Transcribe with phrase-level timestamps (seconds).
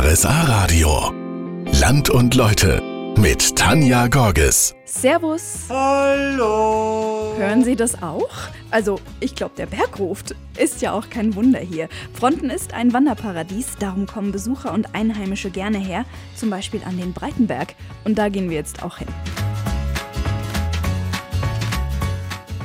[0.00, 1.12] RSA Radio.
[1.80, 2.80] Land und Leute
[3.18, 4.76] mit Tanja Gorges.
[4.84, 5.64] Servus.
[5.68, 7.34] Hallo.
[7.36, 8.30] Hören Sie das auch?
[8.70, 10.36] Also, ich glaube, der Berg ruft.
[10.56, 11.88] Ist ja auch kein Wunder hier.
[12.14, 16.04] Fronten ist ein Wanderparadies, darum kommen Besucher und Einheimische gerne her,
[16.36, 17.74] zum Beispiel an den Breitenberg.
[18.04, 19.08] Und da gehen wir jetzt auch hin.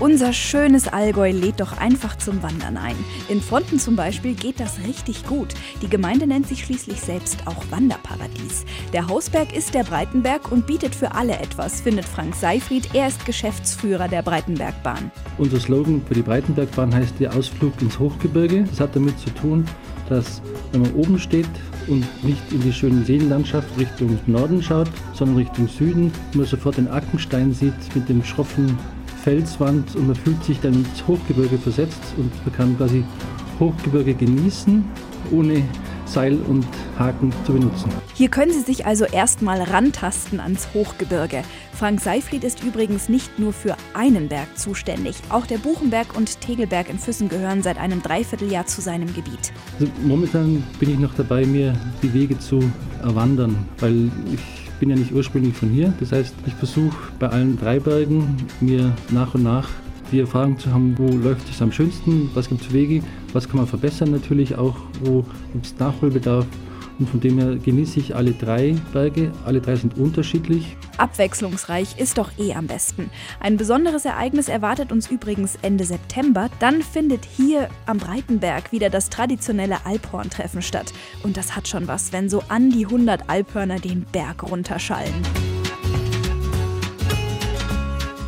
[0.04, 2.98] Unser schönes Allgäu lädt doch einfach zum Wandern ein.
[3.30, 5.54] In Fronten zum Beispiel geht das richtig gut.
[5.82, 8.66] Die Gemeinde nennt sich schließlich selbst auch Wanderparadies.
[8.92, 12.94] Der Hausberg ist der Breitenberg und bietet für alle etwas, findet Frank Seifried.
[12.94, 15.10] Er ist Geschäftsführer der Breitenbergbahn.
[15.38, 18.66] Unser Slogan für die Breitenbergbahn heißt der Ausflug ins Hochgebirge.
[18.72, 19.64] Das hat damit zu tun,
[20.10, 20.42] dass
[20.74, 21.48] wenn man oben steht
[21.88, 26.90] und nicht in die schöne Seenlandschaft Richtung Norden schaut, sondern Richtung Süden, man sofort den
[26.90, 28.78] Ackenstein sieht mit dem schroffen
[29.24, 33.04] Felswand und man fühlt sich dann ins Hochgebirge versetzt und man kann quasi
[33.60, 34.84] Hochgebirge genießen,
[35.32, 35.64] ohne
[36.06, 36.68] Seil und
[37.00, 37.90] Haken zu benutzen.
[38.14, 41.44] Hier können Sie sich also erstmal rantasten ans Hochgebirge.
[41.74, 45.16] Frank Seifried ist übrigens nicht nur für einen Berg zuständig.
[45.30, 49.54] Auch der Buchenberg und Tegelberg in Füssen gehören seit einem Dreivierteljahr zu seinem Gebiet.
[49.80, 52.60] Also momentan bin ich noch dabei, mir die Wege zu
[53.02, 55.94] erwandern, weil ich bin ja nicht ursprünglich von hier.
[56.02, 59.70] Das heißt, ich versuche bei allen drei Bergen mir nach und nach
[60.12, 63.60] die Erfahrung zu haben, wo läuft es am schönsten, was gibt es Wege, was kann
[63.60, 65.24] man verbessern natürlich auch, wo
[65.54, 66.46] gibt es Nachholbedarf
[67.00, 69.32] und von dem her genieße ich alle drei Berge.
[69.46, 70.78] Alle drei sind unterschiedlich.
[70.98, 73.10] Abwechslungsreich ist doch eh am besten.
[73.40, 76.50] Ein besonderes Ereignis erwartet uns übrigens Ende September.
[76.60, 80.94] Dann findet hier am Breitenberg wieder das traditionelle Alphorn-Treffen statt.
[81.24, 85.14] Und das hat schon was, wenn so an die 100 Alphörner den Berg runterschallen.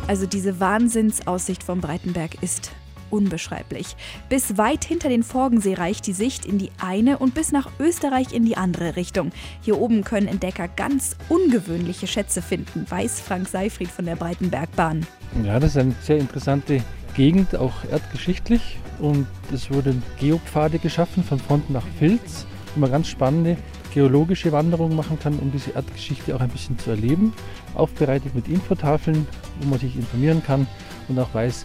[0.08, 2.70] Also diese Wahnsinnsaussicht vom Breitenberg ist
[3.16, 3.96] unbeschreiblich.
[4.28, 8.32] Bis weit hinter den Forgensee reicht die Sicht in die eine und bis nach Österreich
[8.32, 9.30] in die andere Richtung.
[9.62, 15.06] Hier oben können Entdecker ganz ungewöhnliche Schätze finden, weiß Frank Seifried von der Breitenbergbahn.
[15.44, 16.82] Ja, das ist eine sehr interessante
[17.14, 18.78] Gegend, auch erdgeschichtlich.
[18.98, 23.56] Und es wurden Geopfade geschaffen von Fronten nach Filz, wo man ganz spannende
[23.92, 27.32] geologische Wanderungen machen kann, um diese Erdgeschichte auch ein bisschen zu erleben.
[27.74, 29.26] Aufbereitet mit Infotafeln,
[29.60, 30.66] wo man sich informieren kann
[31.08, 31.64] und auch weiß,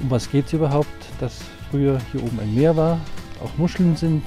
[0.00, 0.88] um was geht es überhaupt,
[1.20, 3.00] dass früher hier oben ein Meer war,
[3.42, 4.22] auch Muscheln sind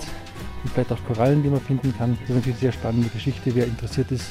[0.64, 2.18] und vielleicht auch Korallen, die man finden kann.
[2.22, 3.56] Das ist natürlich eine sehr spannende Geschichte.
[3.56, 4.26] Wer interessiert ist,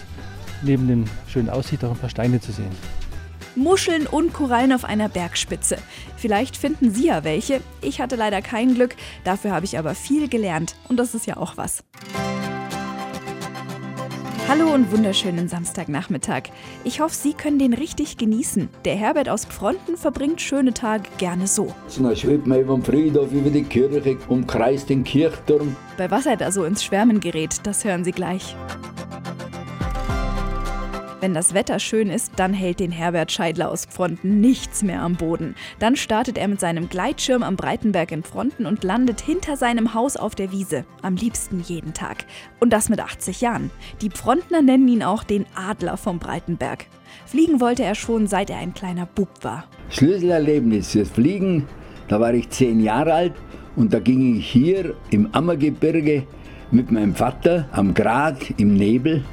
[0.62, 2.70] neben den schönen Aussicht auch ein paar Steine zu sehen.
[3.56, 5.78] Muscheln und Korallen auf einer Bergspitze.
[6.16, 7.60] Vielleicht finden Sie ja welche.
[7.82, 11.36] Ich hatte leider kein Glück, dafür habe ich aber viel gelernt und das ist ja
[11.36, 11.84] auch was.
[14.46, 16.50] Hallo und wunderschönen Samstagnachmittag.
[16.84, 18.68] Ich hoffe, Sie können den richtig genießen.
[18.84, 21.74] Der Herbert aus Fronten verbringt schöne Tage gerne so.
[21.98, 25.74] Dann schwebt man über den Friedhof, über die Kirche, umkreist den Kirchturm.
[25.96, 28.54] Bei was er da so ins Schwärmen gerät, das hören Sie gleich.
[31.24, 35.16] Wenn das Wetter schön ist, dann hält den Herbert Scheidler aus Fronten nichts mehr am
[35.16, 35.54] Boden.
[35.78, 40.18] Dann startet er mit seinem Gleitschirm am Breitenberg in Fronten und landet hinter seinem Haus
[40.18, 40.84] auf der Wiese.
[41.00, 42.26] Am liebsten jeden Tag.
[42.60, 43.70] Und das mit 80 Jahren.
[44.02, 46.84] Die Frontner nennen ihn auch den Adler vom Breitenberg.
[47.24, 49.64] Fliegen wollte er schon, seit er ein kleiner Bub war.
[49.88, 51.66] Schlüsselerlebnis fürs Fliegen,
[52.06, 53.32] da war ich zehn Jahre alt
[53.76, 56.24] und da ging ich hier im Ammergebirge
[56.70, 59.24] mit meinem Vater am Grat im Nebel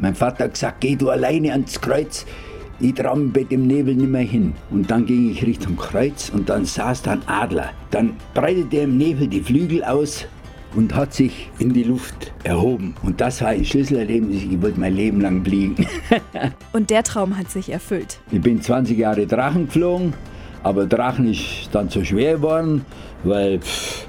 [0.00, 2.24] mein Vater hat gesagt, geh du alleine ans Kreuz.
[2.80, 4.54] Ich traue mich bei dem Nebel nicht mehr hin.
[4.70, 7.70] Und dann ging ich Richtung Kreuz und dann saß da ein Adler.
[7.90, 10.24] Dann breitete er im Nebel die Flügel aus
[10.74, 12.94] und hat sich in die Luft erhoben.
[13.02, 14.44] Und das war ein Schlüsselerlebnis.
[14.44, 15.86] Ich wollte mein Leben lang fliegen.
[16.72, 18.18] und der Traum hat sich erfüllt.
[18.30, 20.14] Ich bin 20 Jahre Drachen geflogen,
[20.62, 22.86] aber Drachen ist dann zu schwer geworden,
[23.24, 24.06] weil pff,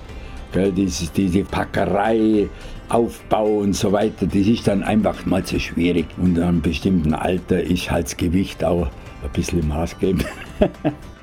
[0.53, 2.47] gell, diese, diese Packerei,
[2.91, 6.05] Aufbau und so weiter, das ist dann einfach mal zu schwierig.
[6.17, 8.87] Und an einem bestimmten Alter ist halt das Gewicht auch
[9.23, 10.25] ein bisschen maßgebend.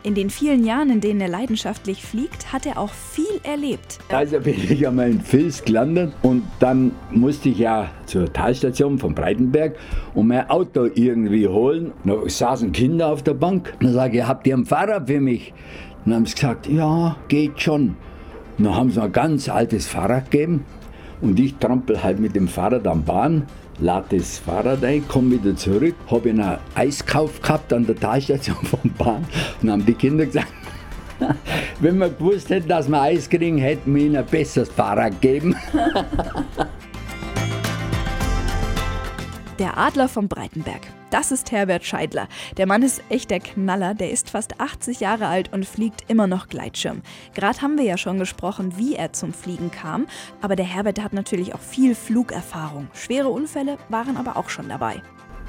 [0.04, 3.98] In den vielen Jahren, in denen er leidenschaftlich fliegt, hat er auch viel erlebt.
[4.08, 9.14] Also bin ich einmal in Vils gelandet und dann musste ich ja zur Talstation von
[9.14, 9.76] Breitenberg
[10.14, 11.92] und mein Auto irgendwie holen.
[12.04, 13.74] Da saßen Kinder auf der Bank.
[13.80, 15.52] Dann sage ich, habt ihr ein Fahrrad für mich?
[16.04, 17.96] Dann haben sie gesagt, ja, geht schon.
[18.56, 20.64] Dann haben sie ein ganz altes Fahrrad gegeben
[21.20, 23.44] und ich trampel halt mit dem Fahrrad am Bahn,
[23.78, 28.90] lade das Fahrrad ein, komme wieder zurück, habe einen Eiskauf gehabt an der Talstation vom
[28.96, 29.24] Bahn
[29.62, 30.52] und haben die Kinder gesagt,
[31.80, 35.56] wenn wir gewusst hätten, dass wir Eis kriegen, hätten wir ihnen ein besseres Fahrrad gegeben.
[39.58, 40.82] Der Adler vom Breitenberg.
[41.10, 42.28] Das ist Herbert Scheidler.
[42.58, 46.26] Der Mann ist echt der Knaller, der ist fast 80 Jahre alt und fliegt immer
[46.26, 47.00] noch Gleitschirm.
[47.34, 50.06] Gerade haben wir ja schon gesprochen, wie er zum Fliegen kam,
[50.42, 52.88] aber der Herbert hat natürlich auch viel Flugerfahrung.
[52.92, 55.02] Schwere Unfälle waren aber auch schon dabei.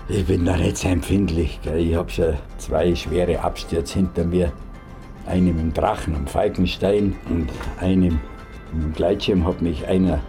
[0.07, 1.59] Ich bin da so empfindlich.
[1.61, 1.77] Gell.
[1.79, 4.51] Ich habe schon zwei schwere Abstürze hinter mir.
[5.27, 8.19] Einen im Drachen am Falkenstein und einem
[8.73, 10.21] im Gleitschirm hat mich einer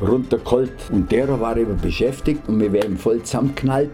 [0.00, 0.72] runtergeholt.
[0.90, 3.90] Und der war eben beschäftigt und wir werden voll zusammengeknallt.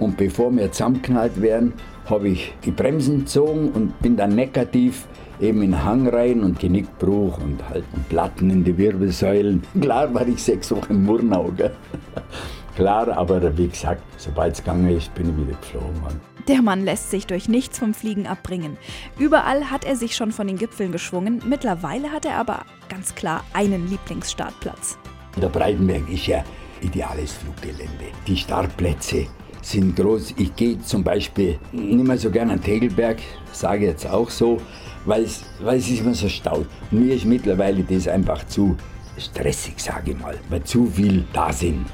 [0.00, 1.74] Und bevor wir zusammengeknallt werden,
[2.06, 5.06] habe ich die Bremsen gezogen und bin dann negativ
[5.40, 9.62] eben in den Hang rein und Genickbruch und halt Platten in die Wirbelsäulen.
[9.80, 11.52] Klar war ich sechs Wochen in Murnau.
[11.56, 11.76] Gell?
[12.76, 16.00] Klar, aber wie gesagt, sobald es gegangen ist, bin ich wieder geflogen.
[16.02, 16.20] Mann.
[16.48, 18.78] Der Mann lässt sich durch nichts vom Fliegen abbringen.
[19.18, 21.42] Überall hat er sich schon von den Gipfeln geschwungen.
[21.46, 24.98] Mittlerweile hat er aber ganz klar einen Lieblingsstartplatz.
[25.40, 26.42] Der Breitenberg ist ja
[26.80, 28.06] ideales Fluggelände.
[28.26, 29.26] Die Startplätze
[29.62, 30.34] sind groß.
[30.36, 33.18] Ich gehe zum Beispiel nicht mehr so gerne an Tegelberg,
[33.52, 34.60] sage jetzt auch so,
[35.04, 36.66] weil es, weil es ist immer so staut.
[36.90, 38.76] Und mir ist mittlerweile das einfach zu
[39.18, 41.86] stressig, sage ich mal, weil zu viel da sind.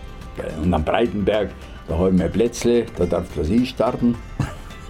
[0.62, 1.50] Und am Breitenberg,
[1.88, 4.16] da habe ich mein Plätzle, da darf bloß ich starten.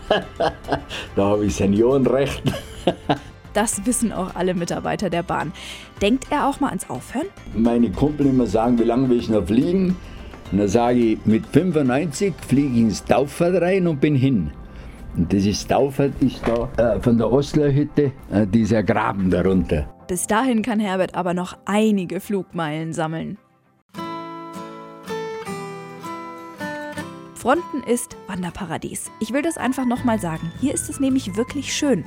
[1.17, 2.43] da habe ich Seniorenrecht.
[3.53, 5.53] Das wissen auch alle Mitarbeiter der Bahn.
[6.03, 7.27] Denkt er auch mal ans Aufhören?
[7.55, 9.97] Meine Kumpel immer sagen, wie lange will ich noch fliegen?
[10.53, 14.51] Und dann sage ich, mit 95 fliege ich ins Daufert rein und bin hin.
[15.17, 15.71] Und das ist
[16.21, 19.89] ist da äh, von der Ostlerhütte, äh, dieser Graben darunter.
[20.09, 23.39] Bis dahin kann Herbert aber noch einige Flugmeilen sammeln.
[27.35, 29.11] Fronten ist Wanderparadies.
[29.21, 30.53] Ich will das einfach nochmal sagen.
[30.61, 32.05] Hier ist es nämlich wirklich schön.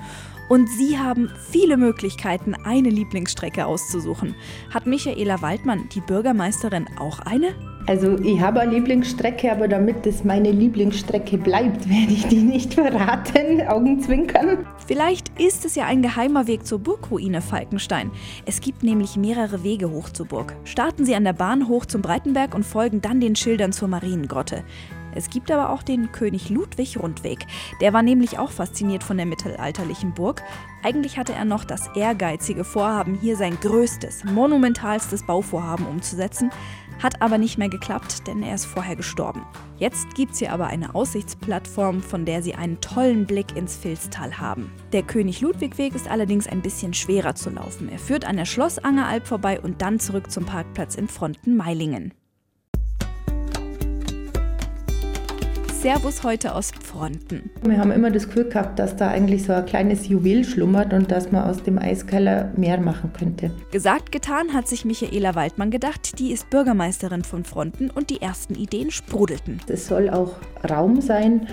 [0.49, 4.35] Und Sie haben viele Möglichkeiten, eine Lieblingsstrecke auszusuchen.
[4.73, 7.55] Hat Michaela Waldmann, die Bürgermeisterin, auch eine?
[7.87, 12.73] Also ich habe eine Lieblingsstrecke, aber damit es meine Lieblingsstrecke bleibt, werde ich die nicht
[12.75, 13.67] verraten.
[13.67, 14.65] Augenzwinkern.
[14.87, 18.11] Vielleicht ist es ja ein geheimer Weg zur Burgruine Falkenstein.
[18.45, 20.55] Es gibt nämlich mehrere Wege hoch zur Burg.
[20.63, 24.63] Starten Sie an der Bahn hoch zum Breitenberg und folgen dann den Schildern zur Mariengrotte.
[25.15, 27.45] Es gibt aber auch den König Ludwig Rundweg.
[27.81, 30.43] Der war nämlich auch fasziniert von der mittelalterlichen Burg.
[30.83, 36.51] Eigentlich hatte er noch das ehrgeizige Vorhaben, hier sein größtes, monumentalstes Bauvorhaben umzusetzen.
[37.01, 39.45] Hat aber nicht mehr geklappt, denn er ist vorher gestorben.
[39.77, 44.37] Jetzt gibt es hier aber eine Aussichtsplattform, von der Sie einen tollen Blick ins Filztal
[44.37, 44.71] haben.
[44.91, 47.87] Der König Ludwig Weg ist allerdings ein bisschen schwerer zu laufen.
[47.89, 52.13] Er führt an der Schlossangeralb vorbei und dann zurück zum Parkplatz in Fronten-Meilingen.
[55.81, 57.49] Servus heute aus Fronten.
[57.61, 61.09] Wir haben immer das Gefühl gehabt, dass da eigentlich so ein kleines Juwel schlummert und
[61.09, 63.51] dass man aus dem Eiskeller mehr machen könnte.
[63.71, 66.19] Gesagt, getan hat sich Michaela Waldmann gedacht.
[66.19, 69.61] Die ist Bürgermeisterin von Fronten und die ersten Ideen sprudelten.
[69.69, 70.33] Es soll auch
[70.69, 71.47] Raum sein,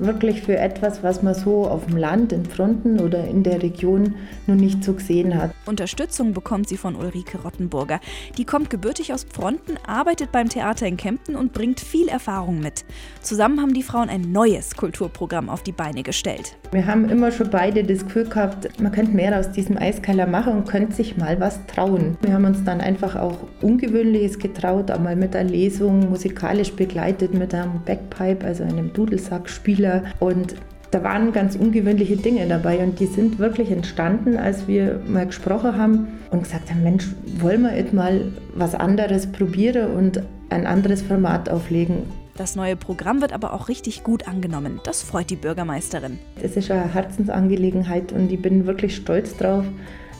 [0.00, 4.14] wirklich für etwas, was man so auf dem Land, in Fronten oder in der Region
[4.46, 5.52] noch nicht so gesehen hat.
[5.66, 8.00] Unterstützung bekommt sie von Ulrike Rottenburger.
[8.38, 12.84] Die kommt gebürtig aus Fronten, arbeitet beim Theater in Kempten und bringt viel Erfahrung mit.
[13.20, 16.56] Zusammen haben die Frauen ein neues Kulturprogramm auf die Beine gestellt.
[16.72, 20.54] Wir haben immer schon beide das Gefühl gehabt, man könnte mehr aus diesem Eiskeller machen
[20.54, 22.16] und könnte sich mal was trauen.
[22.22, 27.54] Wir haben uns dann einfach auch Ungewöhnliches getraut, einmal mit einer Lesung musikalisch begleitet mit
[27.54, 30.56] einem Backpipe, also einem Dudelsackspieler Lieder und
[30.90, 35.76] da waren ganz ungewöhnliche Dinge dabei und die sind wirklich entstanden, als wir mal gesprochen
[35.76, 37.06] haben und gesagt haben, Mensch,
[37.38, 42.02] wollen wir jetzt mal was anderes probieren und ein anderes Format auflegen.
[42.36, 44.80] Das neue Programm wird aber auch richtig gut angenommen.
[44.82, 46.18] Das freut die Bürgermeisterin.
[46.42, 49.64] Es ist eine Herzensangelegenheit und ich bin wirklich stolz drauf,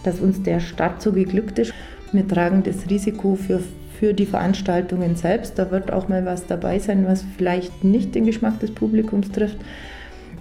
[0.05, 1.73] dass uns der Start so geglückt ist.
[2.13, 3.61] Wir tragen das Risiko für
[4.01, 5.59] für die Veranstaltungen selbst.
[5.59, 9.59] Da wird auch mal was dabei sein, was vielleicht nicht den Geschmack des Publikums trifft.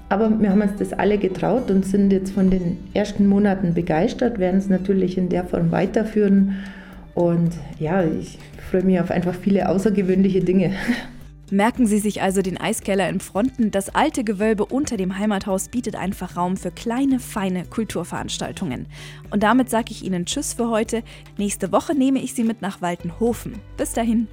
[0.07, 4.39] Aber wir haben uns das alle getraut und sind jetzt von den ersten Monaten begeistert,
[4.39, 6.55] werden es natürlich in der Form weiterführen.
[7.13, 8.39] Und ja, ich
[8.71, 10.71] freue mich auf einfach viele außergewöhnliche Dinge.
[11.51, 13.71] Merken Sie sich also den Eiskeller in Fronten.
[13.71, 18.85] Das alte Gewölbe unter dem Heimathaus bietet einfach Raum für kleine, feine Kulturveranstaltungen.
[19.31, 21.03] Und damit sage ich Ihnen Tschüss für heute.
[21.37, 23.53] Nächste Woche nehme ich Sie mit nach Waltenhofen.
[23.77, 24.27] Bis dahin.